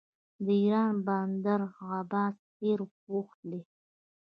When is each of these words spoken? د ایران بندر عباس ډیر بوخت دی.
د 0.45 0.47
ایران 0.61 0.95
بندر 1.07 1.59
عباس 1.93 2.35
ډیر 2.59 2.79
بوخت 3.05 3.39
دی. 3.51 3.61